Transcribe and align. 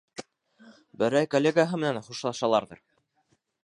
Берәй 1.03 1.31
коллегаһы 1.35 1.81
менән 1.85 2.03
хушлашаларҙыр. 2.09 2.85